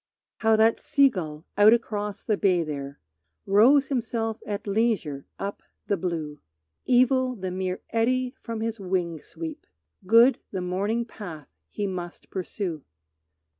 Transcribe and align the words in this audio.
How 0.37 0.55
that 0.55 0.79
sea 0.79 1.09
gull 1.09 1.45
out 1.59 1.73
across 1.73 2.23
the 2.23 2.35
bay 2.35 2.63
there 2.63 2.99
Rows 3.45 3.89
himself 3.89 4.41
at 4.47 4.65
leisure 4.65 5.27
up 5.37 5.61
the 5.85 5.95
blue! 5.95 6.39
Evil 6.85 7.35
the 7.35 7.51
mere 7.51 7.81
eddy 7.91 8.33
from 8.39 8.61
his 8.61 8.79
wing 8.79 9.21
sweep, 9.21 9.67
Good 10.07 10.39
the 10.49 10.59
morning 10.61 11.05
path 11.05 11.49
he 11.69 11.85
must 11.85 12.31
pursue. 12.31 12.83